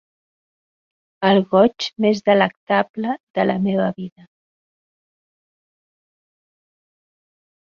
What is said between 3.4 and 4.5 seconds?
la meva vida.